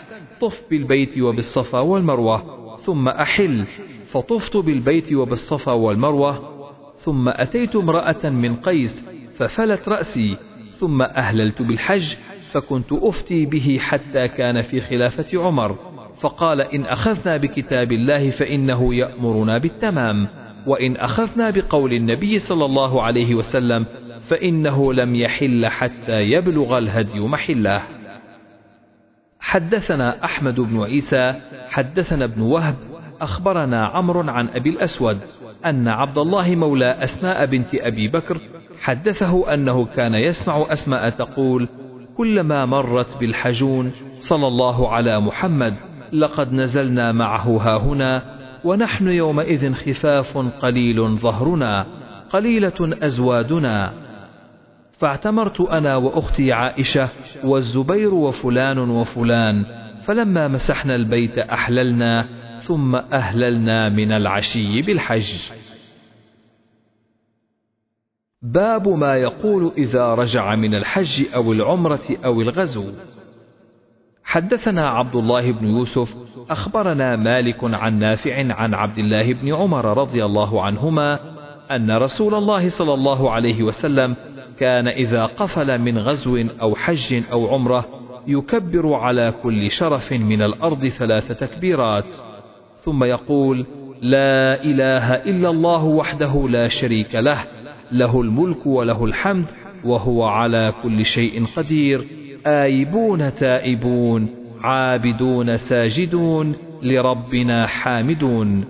طف 0.41 0.63
بالبيت 0.71 1.19
وبالصفا 1.19 1.81
والمروة 1.81 2.43
ثم 2.77 3.09
أحل 3.09 3.65
فطفت 4.07 4.57
بالبيت 4.57 5.13
وبالصفا 5.13 5.73
والمروة 5.73 6.53
ثم 6.99 7.29
أتيت 7.29 7.77
امرأة 7.77 8.29
من 8.31 8.57
قيس 8.57 9.09
ففلت 9.37 9.89
رأسي 9.89 10.37
ثم 10.83 11.03
أهللت 11.03 11.63
بالحج 11.63 12.15
فكنت 12.53 12.93
أفتي 12.93 13.47
به 13.47 13.79
حتى 13.81 14.29
كان 14.29 14.61
في 14.61 14.81
خلافة 14.81 15.43
عمر. 15.43 15.79
فقال 16.21 16.61
إن 16.61 16.85
أخذنا 16.85 17.37
بكتاب 17.37 17.93
الله 17.93 18.31
فإنه 18.31 18.95
يأمرنا 18.95 19.59
بالتمام 19.59 20.29
وإن 20.67 20.97
أخذنا 20.97 21.51
بقول 21.51 21.93
النبي 21.93 22.39
صلى 22.39 22.65
الله 22.65 23.03
عليه 23.03 23.35
وسلم 23.35 23.87
فإنه 24.29 24.93
لم 24.93 25.15
يحل 25.15 25.67
حتى 25.67 26.21
يبلغ 26.21 26.79
الهدي 26.79 27.21
محله. 27.21 27.83
حدثنا 29.41 30.25
أحمد 30.25 30.61
بن 30.61 30.83
عيسى 30.83 31.35
حدثنا 31.69 32.25
ابن 32.25 32.41
وهب 32.41 32.77
أخبرنا 33.21 33.87
عمرو 33.87 34.21
عن 34.31 34.49
أبي 34.49 34.71
الأسود 34.71 35.19
أن 35.67 35.89
عبد 35.89 36.19
الله 36.19 36.55
مولى 36.55 37.03
أسماء 37.03 37.47
بنت 37.47 37.75
أبي 37.75 38.09
بكر 38.09 38.39
حدثه 38.81 39.55
أنه 39.55 39.85
كان 39.85 40.15
يسمع 40.15 40.73
أسماء 40.73 41.11
تقول 41.11 41.69
كلما 42.17 42.67
مرت 42.67 43.17
بالحجون 43.21 43.93
صلى 44.19 44.47
الله 44.47 44.89
على 44.89 45.21
محمد 45.21 45.75
لقد 46.13 46.53
نزلنا 46.53 47.13
معه 47.13 47.49
هاهنا 47.49 48.23
ونحن 48.65 49.09
يومئذ 49.09 49.73
خفاف 49.73 50.39
قليل 50.39 51.17
ظهرنا 51.17 51.87
قليلة 52.31 52.97
أزوادنا. 53.03 53.93
فاعتمرت 54.99 55.61
أنا 55.61 55.97
وأختي 55.97 56.53
عائشة 56.53 57.09
والزبير 57.45 58.15
وفلان 58.15 58.79
وفلان 58.79 59.65
فلما 60.05 60.49
مسحنا 60.49 60.95
البيت 60.95 61.39
أحللنا 61.39 62.29
ثم 62.57 62.97
أهللنا 62.97 63.89
من 63.89 64.13
العشي 64.13 64.83
بالحج. 64.83 65.62
باب 68.43 68.89
ما 68.89 69.17
يقول 69.17 69.73
إذا 69.79 70.15
رجع 70.15 70.55
من 70.55 70.75
الحج 70.75 71.23
أو 71.35 71.53
العمرة 71.53 72.01
أو 72.25 72.41
الغزو. 72.41 72.85
حدثنا 74.25 74.89
عبد 74.89 75.17
الله 75.17 75.53
بن 75.53 75.67
يوسف 75.67 76.15
أخبرنا 76.51 77.17
مالك 77.17 77.65
عن 77.65 77.99
نافع 77.99 78.55
عن 78.55 78.75
عبد 78.75 78.99
الله 78.99 79.33
بن 79.33 79.55
عمر 79.55 79.99
رضي 79.99 80.25
الله 80.25 80.63
عنهما 80.63 81.19
أن 81.71 81.91
رسول 81.91 82.35
الله 82.35 82.69
صلى 82.69 82.95
الله 82.95 83.31
عليه 83.31 83.63
وسلم 83.63 84.17
كان 84.59 84.89
إذا 84.89 85.27
قفل 85.27 85.79
من 85.79 85.99
غزو 85.99 86.45
أو 86.63 86.75
حج 86.75 87.23
أو 87.33 87.55
عمرة 87.55 87.85
يكبر 88.27 88.95
على 88.95 89.35
كل 89.43 89.71
شرف 89.71 90.13
من 90.13 90.43
الأرض 90.43 90.87
ثلاث 90.87 91.29
تكبيرات. 91.29 92.15
ثم 92.81 93.05
يقول 93.05 93.67
لا 94.01 94.65
إله 94.65 95.15
إلا 95.15 95.51
الله 95.51 95.85
وحده 95.85 96.49
لا 96.49 96.69
شريك 96.69 97.15
له 97.15 97.62
له 97.93 98.21
الملك 98.21 98.67
وله 98.67 99.05
الحمد 99.05 99.47
وهو 99.85 100.25
على 100.25 100.75
كل 100.83 101.05
شيء 101.05 101.47
قدير. 101.47 102.07
آيبون 102.47 103.35
تائبون 103.35 104.29
عابدون 104.61 105.57
ساجدون 105.57 106.57
لربنا 106.83 107.67
حامدون. 107.67 108.65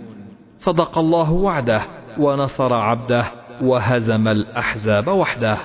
صدق 0.56 0.98
الله 0.98 1.32
وعده 1.32 1.82
ونصر 2.18 2.72
عبده 2.72 3.24
وهزم 3.62 4.28
الأحزاب 4.28 5.08
وحده. 5.08 5.58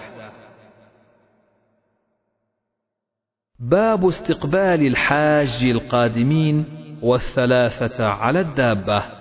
باب 3.60 4.08
استقبال 4.08 4.88
الحاج 4.88 5.66
القادمين 5.70 6.66
والثلاثة 7.02 8.06
على 8.06 8.40
الدابة. 8.40 9.17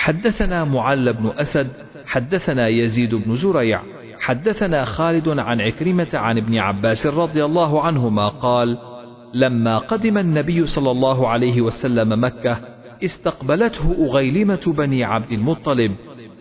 حدثنا 0.00 0.64
معل 0.64 1.12
بن 1.12 1.32
أسد 1.38 1.68
حدثنا 2.06 2.68
يزيد 2.68 3.14
بن 3.14 3.34
زريع 3.34 3.82
حدثنا 4.20 4.84
خالد 4.84 5.28
عن 5.28 5.60
عكرمة 5.60 6.08
عن 6.14 6.38
ابن 6.38 6.58
عباس 6.58 7.06
رضي 7.06 7.44
الله 7.44 7.82
عنهما 7.82 8.28
قال 8.28 8.78
لما 9.34 9.78
قدم 9.78 10.18
النبي 10.18 10.66
صلى 10.66 10.90
الله 10.90 11.28
عليه 11.28 11.60
وسلم 11.60 12.24
مكة 12.24 12.60
استقبلته 13.04 14.06
أغيلمة 14.06 14.60
بني 14.66 15.04
عبد 15.04 15.32
المطلب 15.32 15.96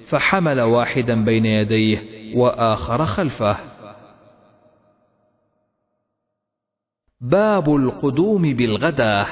فحمل 0.08 0.62
واحدا 0.62 1.24
بين 1.26 1.46
يديه 1.46 2.00
وآخر 2.36 3.06
خلفه. 3.06 3.58
باب 7.22 7.76
القدوم 7.76 8.54
بالغداة. 8.54 9.26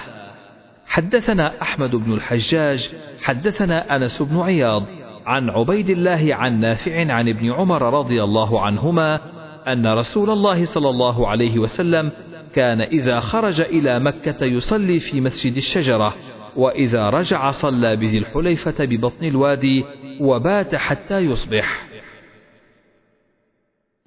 حدثنا 0.88 1.62
أحمد 1.62 1.96
بن 1.96 2.14
الحجاج 2.14 2.96
حدثنا 3.22 3.96
أنس 3.96 4.22
بن 4.22 4.40
عياض 4.40 4.84
عن 5.26 5.50
عبيد 5.50 5.90
الله 5.90 6.36
عن 6.36 6.60
نافع 6.60 7.14
عن 7.14 7.30
ابن 7.30 7.52
عمر 7.52 8.00
رضي 8.00 8.24
الله 8.24 8.62
عنهما 8.62 9.20
أن 9.68 9.88
رسول 9.88 10.30
الله 10.30 10.66
صلى 10.66 10.90
الله 10.90 11.28
عليه 11.28 11.60
وسلم 11.60 12.12
كان 12.54 12.82
إذا 12.82 13.20
خرج 13.20 13.62
إلى 13.62 14.00
مكة 14.00 14.46
يصلي 14.46 15.00
في 15.00 15.22
مسجد 15.22 15.56
الشجرة 15.56 16.14
وإذا 16.56 17.10
رجع 17.10 17.52
صلى 17.52 17.96
بذي 17.96 18.18
الحليفة 18.18 18.86
ببطن 18.86 19.26
الوادي 19.26 19.86
وبات 20.20 20.76
حتى 20.76 21.20
يصبح. 21.20 21.88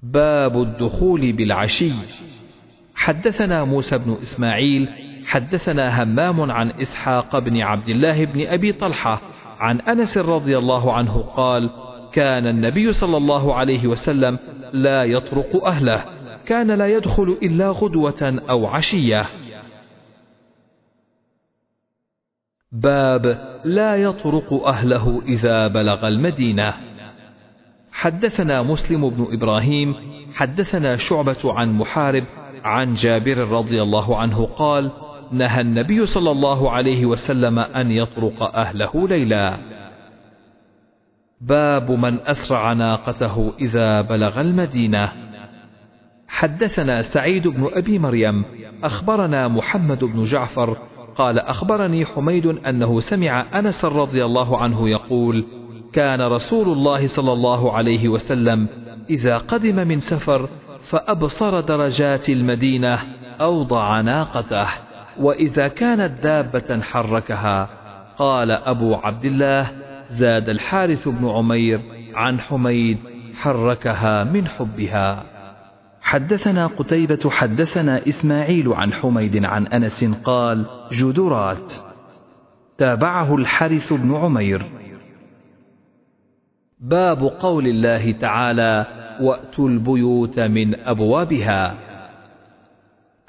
باب 0.03 0.61
الدخول 0.61 1.31
بالعشي. 1.33 1.91
حدثنا 2.95 3.63
موسى 3.63 3.97
بن 3.97 4.17
إسماعيل 4.21 4.89
حدثنا 5.25 6.03
همام 6.03 6.51
عن 6.51 6.71
إسحاق 6.71 7.39
بن 7.39 7.61
عبد 7.61 7.89
الله 7.89 8.25
بن 8.25 8.47
أبي 8.47 8.73
طلحة 8.73 9.21
عن 9.59 9.79
أنس 9.79 10.17
رضي 10.17 10.57
الله 10.57 10.93
عنه 10.93 11.17
قال 11.35 11.69
كان 12.13 12.47
النبي 12.47 12.93
صلى 12.93 13.17
الله 13.17 13.55
عليه 13.55 13.87
وسلم 13.87 14.39
لا 14.73 15.03
يطرق 15.03 15.65
أهله 15.65 16.05
كان 16.45 16.71
لا 16.71 16.87
يدخل 16.87 17.37
إلا 17.43 17.71
غدوة 17.71 18.41
أو 18.49 18.67
عشية. 18.67 19.25
باب 22.71 23.25
لا 23.65 23.95
يطرق 23.95 24.53
أهله 24.67 25.21
إذا 25.27 25.67
بلغ 25.67 26.07
المدينة. 26.07 26.73
حدثنا 27.91 28.61
مسلم 28.61 29.09
بن 29.09 29.27
إبراهيم 29.31 29.95
حدثنا 30.33 30.95
شعبة 30.95 31.53
عن 31.53 31.73
محارب 31.73 32.23
عن 32.63 32.93
جابر 32.93 33.37
رضي 33.37 33.81
الله 33.81 34.17
عنه 34.17 34.45
قال 34.45 34.91
نهى 35.31 35.61
النبي 35.61 36.05
صلى 36.05 36.31
الله 36.31 36.71
عليه 36.71 37.05
وسلم 37.05 37.59
أن 37.59 37.91
يطرق 37.91 38.55
أهله 38.55 39.07
ليلا. 39.07 39.57
باب 41.41 41.91
من 41.91 42.19
أسرع 42.25 42.73
ناقته 42.73 43.53
إذا 43.59 44.01
بلغ 44.01 44.41
المدينة. 44.41 45.11
حدثنا 46.27 47.01
سعيد 47.01 47.47
بن 47.47 47.69
أبي 47.73 47.99
مريم 47.99 48.45
أخبرنا 48.83 49.47
محمد 49.47 50.03
بن 50.03 50.23
جعفر 50.23 50.77
قال 51.15 51.39
أخبرني 51.39 52.05
حميد 52.05 52.45
أنه 52.45 52.99
سمع 52.99 53.59
أنس 53.59 53.85
رضي 53.85 54.25
الله 54.25 54.57
عنه 54.57 54.89
يقول 54.89 55.45
كان 55.93 56.21
رسول 56.21 56.69
الله 56.69 57.07
صلى 57.07 57.33
الله 57.33 57.73
عليه 57.73 58.09
وسلم 58.09 58.67
إذا 59.09 59.37
قدم 59.37 59.87
من 59.87 59.99
سفر 59.99 60.49
فأبصر 60.81 61.59
درجات 61.59 62.29
المدينة 62.29 62.99
أوضع 63.41 64.01
ناقته. 64.01 64.90
وإذا 65.19 65.67
كانت 65.67 66.23
دابة 66.23 66.81
حركها 66.81 67.69
قال 68.17 68.51
أبو 68.51 68.95
عبد 68.95 69.25
الله 69.25 69.71
زاد 70.09 70.49
الحارث 70.49 71.07
بن 71.07 71.29
عمير 71.29 71.81
عن 72.13 72.39
حميد 72.39 72.97
حركها 73.35 74.23
من 74.23 74.47
حبها. 74.47 75.23
حدثنا 76.01 76.67
قتيبة 76.67 77.29
حدثنا 77.29 78.07
إسماعيل 78.07 78.73
عن 78.73 78.93
حميد 78.93 79.45
عن 79.45 79.67
أنس 79.67 80.03
قال 80.23 80.65
جدرات. 80.91 81.73
تابعه 82.77 83.35
الحارث 83.35 83.93
بن 83.93 84.15
عمير. 84.15 84.65
باب 86.79 87.23
قول 87.23 87.67
الله 87.67 88.11
تعالى 88.11 88.85
وأتوا 89.21 89.69
البيوت 89.69 90.39
من 90.39 90.79
أبوابها. 90.79 91.90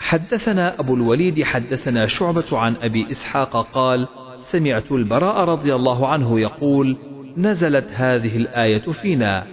حدثنا 0.03 0.81
أبو 0.81 0.95
الوليد 0.95 1.43
حدثنا 1.43 2.07
شعبة 2.07 2.59
عن 2.59 2.77
أبي 2.83 3.11
إسحاق 3.11 3.67
قال 3.73 4.09
سمعت 4.41 4.93
البراء 4.93 5.37
رضي 5.45 5.75
الله 5.75 6.09
عنه 6.09 6.41
يقول 6.41 6.97
نزلت 7.37 7.88
هذه 7.93 8.37
الآية 8.37 8.79
فينا. 8.79 9.47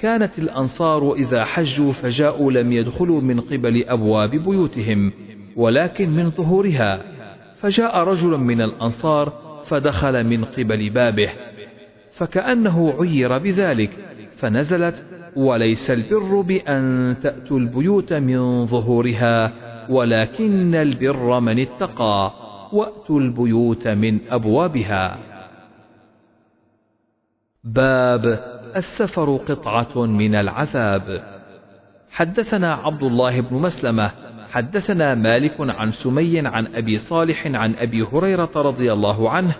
كانت 0.00 0.38
الأنصار 0.38 1.14
إذا 1.14 1.44
حجوا 1.44 1.92
فجاءوا 1.92 2.52
لم 2.52 2.72
يدخلوا 2.72 3.20
من 3.20 3.40
قبل 3.40 3.84
أبواب 3.88 4.30
بيوتهم 4.30 5.12
ولكن 5.56 6.10
من 6.10 6.30
ظهورها. 6.30 7.02
فجاء 7.56 7.98
رجل 7.98 8.30
من 8.38 8.60
الأنصار 8.60 9.32
فدخل 9.66 10.24
من 10.24 10.44
قبل 10.44 10.90
بابه 10.90 11.30
فكأنه 12.12 12.94
عير 13.00 13.38
بذلك 13.38 13.90
فنزلت 14.36 15.04
وليس 15.36 15.90
البر 15.90 16.40
بأن 16.40 17.16
تأتوا 17.22 17.58
البيوت 17.58 18.12
من 18.12 18.66
ظهورها. 18.66 19.67
ولكن 19.90 20.74
البر 20.74 21.40
من 21.40 21.58
اتقى 21.58 22.32
وأتوا 22.72 23.20
البيوت 23.20 23.88
من 23.88 24.18
أبوابها. 24.30 25.18
باب 27.64 28.24
السفر 28.76 29.36
قطعة 29.36 30.06
من 30.06 30.34
العذاب. 30.34 31.38
حدثنا 32.10 32.74
عبد 32.74 33.02
الله 33.02 33.40
بن 33.40 33.56
مسلمة 33.56 34.10
حدثنا 34.50 35.14
مالك 35.14 35.56
عن 35.60 35.92
سمي 35.92 36.46
عن 36.46 36.66
أبي 36.66 36.98
صالح 36.98 37.46
عن 37.46 37.74
أبي 37.74 38.02
هريرة 38.02 38.50
رضي 38.56 38.92
الله 38.92 39.30
عنه 39.30 39.54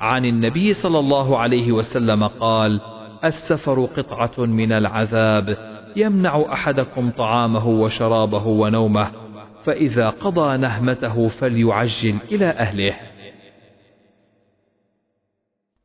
عن 0.00 0.24
النبي 0.24 0.72
صلى 0.72 0.98
الله 0.98 1.38
عليه 1.38 1.72
وسلم 1.72 2.24
قال 2.24 2.80
السفر 3.24 3.84
قطعة 3.84 4.44
من 4.44 4.72
العذاب 4.72 5.56
يمنع 5.96 6.44
أحدكم 6.52 7.10
طعامه 7.10 7.68
وشرابه 7.68 8.46
ونومه. 8.46 9.23
فإذا 9.64 10.10
قضى 10.10 10.56
نهمته 10.56 11.28
فليعجل 11.28 12.16
إلى 12.32 12.46
أهله. 12.46 12.94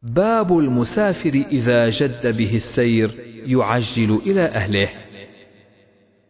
باب 0.03 0.57
المسافر 0.57 1.45
إذا 1.51 1.87
جد 1.87 2.37
به 2.37 2.55
السير 2.55 3.11
يعجل 3.45 4.21
إلى 4.25 4.45
أهله. 4.45 4.89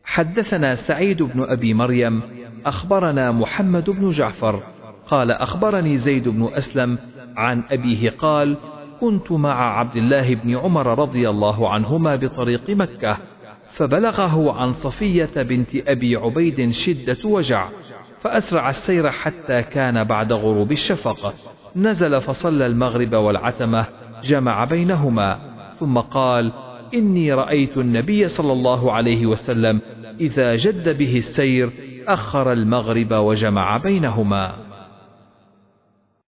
حدثنا 0.04 0.76
سعيد 0.76 1.24
بن 1.24 1.44
أبي 1.44 1.74
مريم 1.74 2.22
أخبرنا 2.66 3.32
محمد 3.32 3.90
بن 3.90 4.10
جعفر 4.10 4.64
قال 5.08 5.32
أخبرني 5.32 5.98
زيد 5.98 6.28
بن 6.28 6.50
أسلم 6.54 6.98
عن 7.38 7.64
أبيه 7.72 8.10
قال 8.10 8.58
كنت 9.00 9.32
مع 9.32 9.80
عبد 9.80 9.96
الله 9.96 10.36
بن 10.36 10.58
عمر 10.58 11.00
رضي 11.00 11.30
الله 11.30 11.70
عنهما 11.70 12.16
بطريق 12.16 12.70
مكة. 12.70 13.18
فبلغه 13.70 14.52
عن 14.54 14.72
صفية 14.72 15.30
بنت 15.36 15.76
أبي 15.88 16.16
عبيد 16.16 16.72
شدة 16.72 17.18
وجع 17.30 17.70
فأسرع 18.22 18.70
السير 18.70 19.10
حتى 19.10 19.62
كان 19.62 20.04
بعد 20.04 20.34
غروب 20.34 20.72
الشفق. 20.72 21.34
نزل 21.76 22.22
فصلى 22.22 22.66
المغرب 22.66 23.14
والعتمة 23.14 23.86
جمع 24.24 24.66
بينهما 24.66 25.40
ثم 25.80 25.98
قال 25.98 26.52
إني 26.94 27.34
رأيت 27.34 27.78
النبي 27.78 28.28
صلى 28.28 28.54
الله 28.54 28.92
عليه 28.92 29.26
وسلم 29.26 29.82
إذا 30.20 30.56
جد 30.56 30.98
به 30.98 31.18
السير 31.18 31.70
أخر 32.08 32.52
المغرب 32.52 33.14
وجمع 33.14 33.78
بينهما. 33.78 34.69